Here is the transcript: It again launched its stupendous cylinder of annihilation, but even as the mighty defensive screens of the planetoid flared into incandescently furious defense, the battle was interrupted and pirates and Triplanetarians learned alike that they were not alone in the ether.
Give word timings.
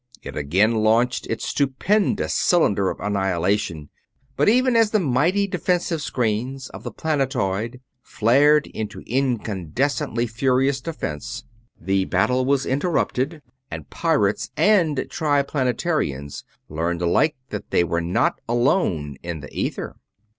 It 0.23 0.35
again 0.35 0.77
launched 0.81 1.27
its 1.27 1.45
stupendous 1.47 2.33
cylinder 2.33 2.89
of 2.89 2.99
annihilation, 2.99 3.91
but 4.35 4.49
even 4.49 4.75
as 4.75 4.89
the 4.89 4.99
mighty 4.99 5.45
defensive 5.45 6.01
screens 6.01 6.69
of 6.69 6.81
the 6.81 6.89
planetoid 6.89 7.81
flared 8.01 8.65
into 8.73 9.01
incandescently 9.05 10.27
furious 10.27 10.81
defense, 10.81 11.43
the 11.79 12.05
battle 12.05 12.45
was 12.45 12.65
interrupted 12.65 13.43
and 13.69 13.91
pirates 13.91 14.49
and 14.57 14.97
Triplanetarians 15.07 16.45
learned 16.67 17.03
alike 17.03 17.35
that 17.49 17.69
they 17.69 17.83
were 17.83 18.01
not 18.01 18.41
alone 18.49 19.17
in 19.21 19.41
the 19.41 19.53
ether. 19.53 19.97